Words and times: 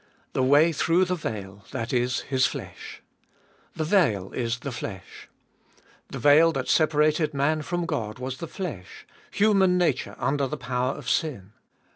The 0.33 0.41
way 0.41 0.71
through 0.71 1.05
the 1.05 1.13
veil, 1.15 1.63
that 1.69 1.93
is, 1.93 2.21
His 2.21 2.47
flesh. 2.47 3.03
The 3.75 3.83
veil 3.83 4.31
is 4.31 4.61
the 4.61 4.71
flesh. 4.71 5.29
The 6.07 6.17
veil 6.17 6.51
that 6.53 6.67
separated 6.67 7.35
man 7.35 7.61
from 7.61 7.85
God 7.85 8.17
was 8.17 8.37
the 8.39 8.47
flesh, 8.47 9.05
human 9.29 9.77
nature 9.77 10.15
under 10.17 10.47
the 10.47 10.57
power 10.57 10.93
of 10.95 11.07
sin. 11.07 11.51